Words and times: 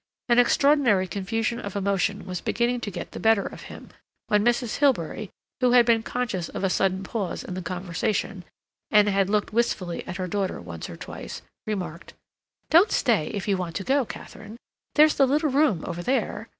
An 0.29 0.39
extraordinary 0.39 1.05
confusion 1.07 1.59
of 1.59 1.75
emotion 1.75 2.25
was 2.25 2.41
beginning 2.41 2.79
to 2.79 2.89
get 2.89 3.11
the 3.11 3.19
better 3.19 3.45
of 3.45 3.69
him, 3.69 3.89
when 4.29 4.43
Mrs. 4.43 4.77
Hilbery, 4.77 5.29
who 5.59 5.73
had 5.73 5.85
been 5.85 6.01
conscious 6.01 6.49
of 6.49 6.63
a 6.63 6.71
sudden 6.71 7.03
pause 7.03 7.43
in 7.43 7.53
the 7.53 7.61
conversation, 7.61 8.43
and 8.89 9.07
had 9.07 9.29
looked 9.29 9.53
wistfully 9.53 10.03
at 10.07 10.17
her 10.17 10.27
daughter 10.27 10.59
once 10.59 10.89
or 10.89 10.97
twice, 10.97 11.43
remarked: 11.67 12.15
"Don't 12.71 12.91
stay 12.91 13.27
if 13.27 13.47
you 13.47 13.57
want 13.57 13.75
to 13.75 13.83
go, 13.83 14.03
Katharine. 14.03 14.57
There's 14.95 15.13
the 15.17 15.27
little 15.27 15.51
room 15.51 15.83
over 15.85 16.01
there. 16.01 16.47